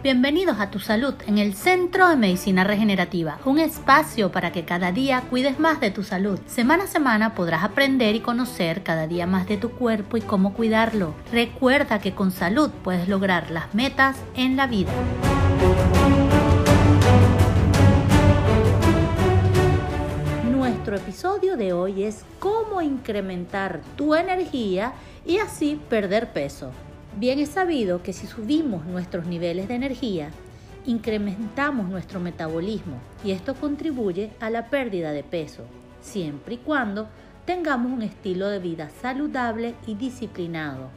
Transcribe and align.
Bienvenidos 0.00 0.60
a 0.60 0.70
Tu 0.70 0.78
Salud 0.78 1.14
en 1.26 1.38
el 1.38 1.54
Centro 1.54 2.08
de 2.08 2.14
Medicina 2.14 2.62
Regenerativa, 2.62 3.40
un 3.44 3.58
espacio 3.58 4.30
para 4.30 4.52
que 4.52 4.64
cada 4.64 4.92
día 4.92 5.22
cuides 5.28 5.58
más 5.58 5.80
de 5.80 5.90
tu 5.90 6.04
salud. 6.04 6.38
Semana 6.46 6.84
a 6.84 6.86
semana 6.86 7.34
podrás 7.34 7.64
aprender 7.64 8.14
y 8.14 8.20
conocer 8.20 8.84
cada 8.84 9.08
día 9.08 9.26
más 9.26 9.48
de 9.48 9.56
tu 9.56 9.70
cuerpo 9.70 10.16
y 10.16 10.20
cómo 10.20 10.54
cuidarlo. 10.54 11.14
Recuerda 11.32 11.98
que 11.98 12.14
con 12.14 12.30
salud 12.30 12.70
puedes 12.84 13.08
lograr 13.08 13.50
las 13.50 13.74
metas 13.74 14.16
en 14.36 14.56
la 14.56 14.68
vida. 14.68 14.92
Nuestro 20.48 20.94
episodio 20.94 21.56
de 21.56 21.72
hoy 21.72 22.04
es 22.04 22.24
cómo 22.38 22.82
incrementar 22.82 23.80
tu 23.96 24.14
energía 24.14 24.92
y 25.26 25.38
así 25.38 25.80
perder 25.90 26.32
peso. 26.32 26.70
Bien 27.16 27.38
es 27.38 27.48
sabido 27.48 28.02
que 28.02 28.12
si 28.12 28.26
subimos 28.26 28.84
nuestros 28.86 29.26
niveles 29.26 29.68
de 29.68 29.74
energía, 29.74 30.30
incrementamos 30.86 31.88
nuestro 31.88 32.20
metabolismo 32.20 32.98
y 33.24 33.32
esto 33.32 33.54
contribuye 33.54 34.30
a 34.40 34.50
la 34.50 34.68
pérdida 34.68 35.12
de 35.12 35.24
peso, 35.24 35.64
siempre 36.00 36.54
y 36.54 36.58
cuando 36.58 37.08
tengamos 37.44 37.90
un 37.90 38.02
estilo 38.02 38.48
de 38.48 38.58
vida 38.58 38.90
saludable 39.02 39.74
y 39.86 39.94
disciplinado, 39.94 40.90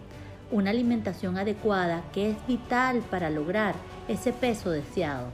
una 0.51 0.69
alimentación 0.69 1.37
adecuada 1.37 2.03
que 2.13 2.31
es 2.31 2.47
vital 2.47 3.01
para 3.09 3.29
lograr 3.29 3.73
ese 4.07 4.33
peso 4.33 4.69
deseado. 4.69 5.29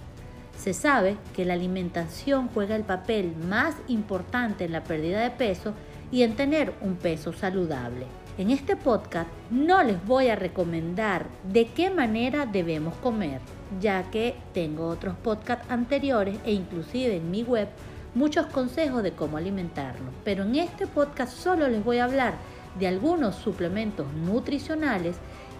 Se 0.57 0.73
sabe 0.73 1.17
que 1.35 1.45
la 1.45 1.53
alimentación 1.53 2.49
juega 2.53 2.75
el 2.75 2.83
papel 2.83 3.35
más 3.47 3.75
importante 3.87 4.65
en 4.65 4.71
la 4.71 4.83
pérdida 4.83 5.21
de 5.21 5.31
peso 5.31 5.73
y 6.11 6.23
en 6.23 6.35
tener 6.35 6.73
un 6.81 6.95
peso 6.95 7.33
saludable. 7.33 8.05
En 8.37 8.51
este 8.51 8.75
podcast 8.75 9.31
no 9.49 9.81
les 9.81 10.05
voy 10.05 10.27
a 10.27 10.35
recomendar 10.35 11.25
de 11.51 11.65
qué 11.69 11.89
manera 11.89 12.45
debemos 12.45 12.93
comer, 12.97 13.41
ya 13.81 14.11
que 14.11 14.35
tengo 14.53 14.87
otros 14.89 15.15
podcasts 15.23 15.65
anteriores 15.71 16.37
e 16.45 16.51
inclusive 16.51 17.15
en 17.15 17.31
mi 17.31 17.41
web 17.41 17.67
muchos 18.13 18.45
consejos 18.45 19.01
de 19.01 19.13
cómo 19.13 19.37
alimentarlo. 19.37 20.11
Pero 20.23 20.43
en 20.43 20.53
este 20.53 20.85
podcast 20.85 21.35
solo 21.35 21.67
les 21.67 21.83
voy 21.83 21.97
a 21.97 22.03
hablar 22.03 22.35
de 22.77 22.87
algunos 22.87 23.33
suplementos 23.33 24.05
nutricionales 24.13 25.15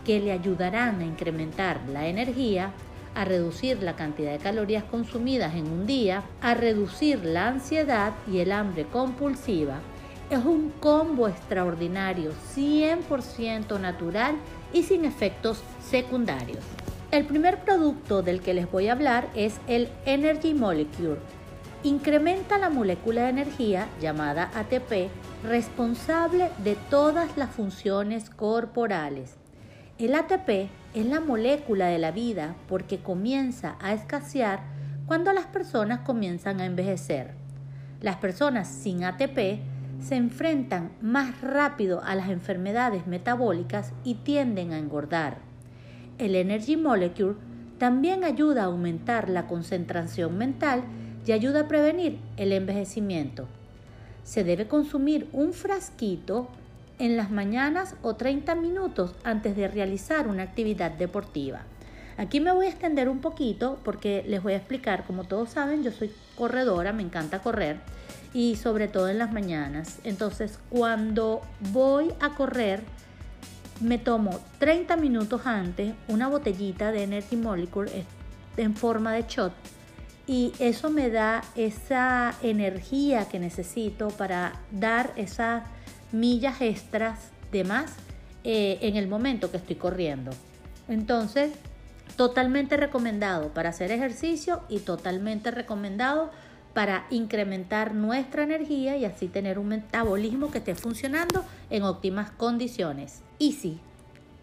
que 0.05 0.19
le 0.19 0.31
ayudarán 0.31 1.01
a 1.01 1.05
incrementar 1.05 1.79
la 1.91 2.05
energía, 2.05 2.73
a 3.15 3.25
reducir 3.25 3.81
la 3.81 3.95
cantidad 3.95 4.33
de 4.33 4.37
calorías 4.37 4.83
consumidas 4.83 5.55
en 5.55 5.65
un 5.65 5.87
día, 5.87 6.21
a 6.41 6.53
reducir 6.53 7.25
la 7.25 7.47
ansiedad 7.47 8.13
y 8.31 8.37
el 8.37 8.51
hambre 8.51 8.85
compulsiva, 8.85 9.79
es 10.29 10.43
un 10.43 10.71
combo 10.79 11.27
extraordinario, 11.27 12.31
100% 12.55 13.79
natural 13.79 14.35
y 14.73 14.83
sin 14.83 15.05
efectos 15.05 15.61
secundarios. 15.81 16.59
El 17.11 17.25
primer 17.25 17.61
producto 17.61 18.21
del 18.21 18.41
que 18.41 18.53
les 18.53 18.69
voy 18.69 18.89
a 18.89 18.91
hablar 18.91 19.29
es 19.33 19.55
el 19.67 19.87
Energy 20.05 20.53
Molecule. 20.53 21.19
Incrementa 21.83 22.57
la 22.57 22.69
molécula 22.69 23.23
de 23.23 23.29
energía 23.29 23.87
llamada 24.01 24.51
ATP 24.55 25.09
responsable 25.43 26.49
de 26.63 26.75
todas 26.89 27.37
las 27.37 27.51
funciones 27.51 28.29
corporales. 28.29 29.35
El 29.97 30.15
ATP 30.15 30.69
es 30.93 31.05
la 31.05 31.21
molécula 31.21 31.87
de 31.87 31.97
la 31.97 32.11
vida 32.11 32.55
porque 32.67 32.99
comienza 32.99 33.77
a 33.79 33.93
escasear 33.93 34.59
cuando 35.05 35.31
las 35.31 35.45
personas 35.45 36.01
comienzan 36.01 36.59
a 36.59 36.65
envejecer. 36.65 37.31
Las 38.01 38.17
personas 38.17 38.67
sin 38.67 39.05
ATP 39.05 39.61
se 40.01 40.15
enfrentan 40.15 40.91
más 41.01 41.41
rápido 41.41 42.01
a 42.03 42.15
las 42.15 42.29
enfermedades 42.29 43.07
metabólicas 43.07 43.93
y 44.03 44.15
tienden 44.15 44.71
a 44.71 44.79
engordar. 44.79 45.39
El 46.17 46.35
Energy 46.35 46.77
Molecule 46.77 47.35
también 47.77 48.23
ayuda 48.23 48.63
a 48.63 48.65
aumentar 48.65 49.29
la 49.29 49.47
concentración 49.47 50.37
mental 50.37 50.83
y 51.25 51.31
ayuda 51.31 51.61
a 51.61 51.67
prevenir 51.67 52.19
el 52.37 52.51
envejecimiento. 52.53 53.47
Se 54.23 54.43
debe 54.43 54.67
consumir 54.67 55.27
un 55.31 55.53
frasquito 55.53 56.47
en 56.99 57.17
las 57.17 57.29
mañanas 57.29 57.95
o 58.01 58.15
30 58.15 58.55
minutos 58.55 59.13
antes 59.23 59.55
de 59.55 59.67
realizar 59.67 60.27
una 60.27 60.43
actividad 60.43 60.91
deportiva. 60.91 61.61
Aquí 62.17 62.39
me 62.39 62.51
voy 62.51 62.65
a 62.65 62.69
extender 62.69 63.09
un 63.09 63.19
poquito 63.19 63.77
porque 63.83 64.23
les 64.27 64.41
voy 64.41 64.53
a 64.53 64.57
explicar, 64.57 65.05
como 65.05 65.25
todos 65.25 65.49
saben, 65.49 65.83
yo 65.83 65.91
soy 65.91 66.11
corredora, 66.35 66.91
me 66.93 67.03
encanta 67.03 67.39
correr 67.39 67.77
y 68.33 68.55
sobre 68.55 68.87
todo 68.87 69.09
en 69.09 69.17
las 69.17 69.31
mañanas. 69.31 69.99
Entonces, 70.03 70.59
cuando 70.69 71.41
voy 71.71 72.13
a 72.19 72.29
correr, 72.35 72.81
me 73.81 73.97
tomo 73.97 74.39
30 74.59 74.97
minutos 74.97 75.41
antes 75.45 75.93
una 76.07 76.27
botellita 76.27 76.91
de 76.91 77.03
Energy 77.03 77.35
Molecule 77.35 78.05
en 78.57 78.75
forma 78.75 79.13
de 79.13 79.25
shot 79.27 79.53
y 80.27 80.51
eso 80.59 80.89
me 80.89 81.09
da 81.09 81.41
esa 81.55 82.35
energía 82.41 83.29
que 83.29 83.39
necesito 83.39 84.09
para 84.09 84.59
dar 84.71 85.13
esas 85.15 85.63
millas 86.11 86.61
extras 86.61 87.31
de 87.51 87.63
más 87.63 87.93
eh, 88.43 88.77
en 88.81 88.97
el 88.97 89.07
momento 89.07 89.49
que 89.51 89.57
estoy 89.57 89.77
corriendo. 89.77 90.31
Entonces, 90.89 91.53
totalmente 92.17 92.75
recomendado 92.75 93.53
para 93.53 93.69
hacer 93.69 93.91
ejercicio 93.91 94.61
y 94.67 94.79
totalmente 94.79 95.49
recomendado 95.51 96.31
para 96.77 97.07
incrementar 97.09 97.95
nuestra 97.95 98.43
energía 98.43 98.97
y 98.97 99.05
así 99.05 99.27
tener 99.27 99.57
un 99.57 99.67
metabolismo 99.67 100.51
que 100.51 100.59
esté 100.59 100.75
funcionando 100.75 101.43
en 101.71 101.81
óptimas 101.81 102.29
condiciones. 102.29 103.23
Easy 103.39 103.79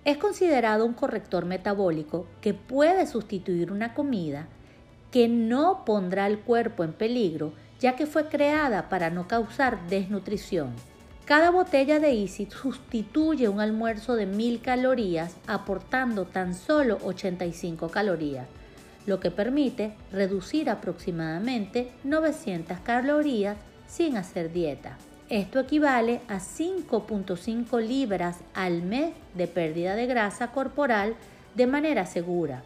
es 0.05 0.17
considerado 0.17 0.85
un 0.85 0.95
corrector 0.95 1.45
metabólico 1.45 2.27
que 2.41 2.53
puede 2.53 3.07
sustituir 3.07 3.71
una 3.71 3.95
comida 3.95 4.49
que 5.13 5.29
no 5.29 5.85
pondrá 5.85 6.27
el 6.27 6.41
cuerpo 6.41 6.83
en 6.83 6.93
peligro 6.93 7.53
ya 7.79 7.95
que 7.95 8.05
fue 8.05 8.29
creada 8.29 8.89
para 8.89 9.11
no 9.11 9.29
causar 9.29 9.87
desnutrición. 9.87 10.73
Cada 11.27 11.51
botella 11.51 12.01
de 12.01 12.21
Easy 12.21 12.49
sustituye 12.51 13.47
un 13.47 13.61
almuerzo 13.61 14.17
de 14.17 14.27
1000 14.27 14.61
calorías 14.61 15.37
aportando 15.47 16.25
tan 16.25 16.55
solo 16.55 16.99
85 17.05 17.91
calorías 17.91 18.49
lo 19.07 19.21
que 19.21 19.31
permite 19.31 19.95
reducir 20.13 20.71
aproximadamente 20.71 21.91
900 22.05 22.79
calorías 22.81 23.57
sin 23.87 24.17
hacer 24.17 24.53
dieta. 24.53 24.97
Esto 25.29 25.59
equivale 25.59 26.21
a 26.29 26.39
5.5 26.39 27.81
libras 27.81 28.39
al 28.55 28.83
mes 28.83 29.15
de 29.35 29.47
pérdida 29.47 29.95
de 29.95 30.07
grasa 30.07 30.49
corporal 30.49 31.17
de 31.55 31.67
manera 31.67 32.07
segura. 32.07 32.63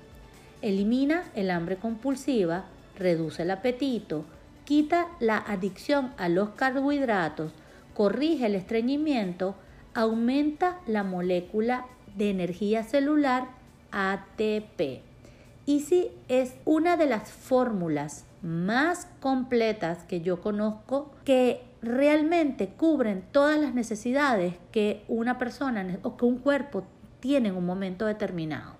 Elimina 0.60 1.24
el 1.34 1.50
hambre 1.50 1.76
compulsiva, 1.76 2.64
reduce 2.96 3.42
el 3.42 3.52
apetito, 3.52 4.24
quita 4.64 5.06
la 5.20 5.38
adicción 5.38 6.12
a 6.18 6.28
los 6.28 6.50
carbohidratos, 6.50 7.52
corrige 7.94 8.46
el 8.46 8.56
estreñimiento, 8.56 9.54
aumenta 9.94 10.80
la 10.86 11.04
molécula 11.04 11.86
de 12.16 12.30
energía 12.30 12.82
celular 12.82 13.46
ATP. 13.92 15.07
Easy 15.68 16.10
es 16.28 16.54
una 16.64 16.96
de 16.96 17.04
las 17.04 17.30
fórmulas 17.30 18.24
más 18.40 19.06
completas 19.20 20.02
que 20.04 20.22
yo 20.22 20.40
conozco 20.40 21.10
que 21.26 21.60
realmente 21.82 22.68
cubren 22.68 23.22
todas 23.32 23.60
las 23.60 23.74
necesidades 23.74 24.54
que 24.72 25.04
una 25.08 25.38
persona 25.38 25.98
o 26.04 26.16
que 26.16 26.24
un 26.24 26.38
cuerpo 26.38 26.84
tiene 27.20 27.50
en 27.50 27.56
un 27.56 27.66
momento 27.66 28.06
determinado. 28.06 28.76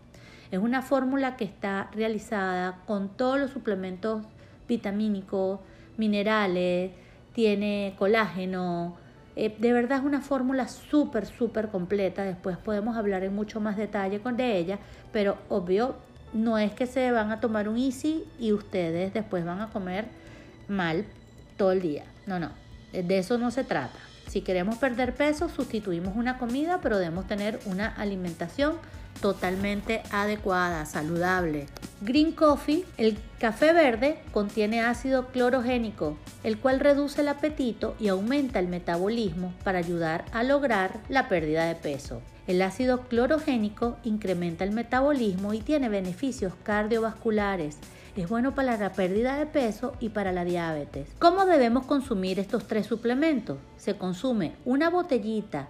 Es 0.50 0.60
una 0.60 0.80
fórmula 0.80 1.36
que 1.36 1.44
está 1.44 1.90
realizada 1.92 2.80
con 2.86 3.10
todos 3.10 3.38
los 3.38 3.50
suplementos 3.50 4.24
vitamínicos, 4.66 5.60
minerales, 5.98 6.92
tiene 7.34 7.96
colágeno. 7.98 8.96
Eh, 9.36 9.54
de 9.58 9.74
verdad 9.74 9.98
es 9.98 10.04
una 10.06 10.22
fórmula 10.22 10.68
súper, 10.68 11.26
súper 11.26 11.68
completa. 11.68 12.24
Después 12.24 12.56
podemos 12.56 12.96
hablar 12.96 13.24
en 13.24 13.34
mucho 13.34 13.60
más 13.60 13.76
detalle 13.76 14.20
con 14.20 14.38
de 14.38 14.56
ella, 14.56 14.78
pero 15.12 15.36
obvio 15.50 16.07
no 16.32 16.58
es 16.58 16.72
que 16.72 16.86
se 16.86 17.10
van 17.10 17.30
a 17.32 17.40
tomar 17.40 17.68
un 17.68 17.78
easy 17.78 18.24
y 18.38 18.52
ustedes 18.52 19.14
después 19.14 19.44
van 19.44 19.60
a 19.60 19.70
comer 19.70 20.06
mal 20.68 21.04
todo 21.56 21.72
el 21.72 21.80
día. 21.80 22.04
No, 22.26 22.38
no, 22.38 22.50
de 22.92 23.18
eso 23.18 23.38
no 23.38 23.50
se 23.50 23.64
trata. 23.64 23.98
Si 24.28 24.42
queremos 24.42 24.76
perder 24.76 25.14
peso, 25.14 25.48
sustituimos 25.48 26.14
una 26.14 26.38
comida, 26.38 26.80
pero 26.82 26.98
debemos 26.98 27.26
tener 27.26 27.58
una 27.64 27.88
alimentación 27.88 28.76
totalmente 29.22 30.02
adecuada, 30.10 30.84
saludable. 30.84 31.66
Green 32.02 32.32
Coffee, 32.32 32.84
el 32.98 33.18
café 33.40 33.72
verde, 33.72 34.20
contiene 34.32 34.82
ácido 34.82 35.28
clorogénico, 35.28 36.16
el 36.44 36.58
cual 36.58 36.78
reduce 36.78 37.22
el 37.22 37.28
apetito 37.28 37.96
y 37.98 38.08
aumenta 38.08 38.58
el 38.58 38.68
metabolismo 38.68 39.54
para 39.64 39.78
ayudar 39.78 40.24
a 40.32 40.42
lograr 40.44 41.00
la 41.08 41.28
pérdida 41.28 41.64
de 41.64 41.74
peso. 41.74 42.22
El 42.48 42.62
ácido 42.62 43.02
clorogénico 43.02 43.98
incrementa 44.04 44.64
el 44.64 44.70
metabolismo 44.70 45.52
y 45.52 45.60
tiene 45.60 45.90
beneficios 45.90 46.54
cardiovasculares. 46.62 47.76
Es 48.16 48.26
bueno 48.26 48.54
para 48.54 48.78
la 48.78 48.94
pérdida 48.94 49.36
de 49.36 49.44
peso 49.44 49.92
y 50.00 50.08
para 50.08 50.32
la 50.32 50.46
diabetes. 50.46 51.10
¿Cómo 51.18 51.44
debemos 51.44 51.84
consumir 51.84 52.38
estos 52.38 52.66
tres 52.66 52.86
suplementos? 52.86 53.58
Se 53.76 53.98
consume 53.98 54.54
una 54.64 54.88
botellita 54.88 55.68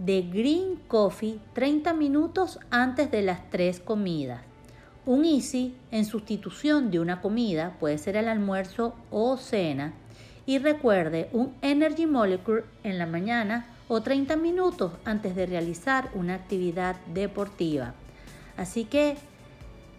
de 0.00 0.22
green 0.22 0.80
coffee 0.88 1.38
30 1.52 1.94
minutos 1.94 2.58
antes 2.70 3.08
de 3.12 3.22
las 3.22 3.48
tres 3.48 3.78
comidas. 3.78 4.40
un 5.06 5.24
easy 5.24 5.76
en 5.92 6.04
sustitución 6.04 6.90
de 6.90 6.98
una 6.98 7.20
comida, 7.20 7.76
puede 7.78 7.98
ser 7.98 8.16
el 8.16 8.26
almuerzo 8.26 8.96
o 9.12 9.36
cena. 9.36 9.92
Y 10.44 10.58
recuerde 10.58 11.28
un 11.32 11.54
Energy 11.62 12.06
Molecule 12.06 12.64
en 12.82 12.98
la 12.98 13.06
mañana 13.06 13.75
o 13.88 14.00
30 14.02 14.36
minutos 14.36 14.92
antes 15.04 15.34
de 15.36 15.46
realizar 15.46 16.10
una 16.14 16.34
actividad 16.34 16.96
deportiva. 17.06 17.94
Así 18.56 18.84
que 18.84 19.16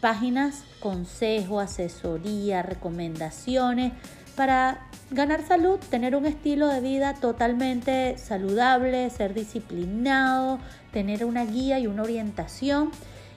páginas 0.00 0.64
consejo, 0.80 1.60
asesoría, 1.60 2.62
recomendaciones 2.62 3.92
para 4.36 4.86
ganar 5.10 5.46
salud, 5.46 5.78
tener 5.90 6.14
un 6.14 6.24
estilo 6.24 6.68
de 6.68 6.80
vida 6.80 7.14
totalmente 7.14 8.16
saludable, 8.18 9.10
ser 9.10 9.34
disciplinado, 9.34 10.60
tener 10.92 11.24
una 11.24 11.44
guía 11.44 11.80
y 11.80 11.88
una 11.88 12.02
orientación 12.02 12.92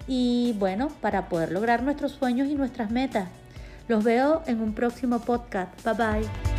y 0.08 0.54
bueno, 0.60 0.90
para 1.02 1.30
poder 1.30 1.52
lograr 1.52 1.84
nuestros 1.84 2.14
sueños 2.14 2.48
y 2.50 2.56
nuestras 2.56 2.92
metas. 2.92 3.30
Los 3.88 4.04
veo 4.04 4.44
en 4.46 4.62
un 4.62 4.74
próximo 4.74 5.20
podcast. 5.20 5.72
Bye 5.84 5.94
bye. 5.94 6.51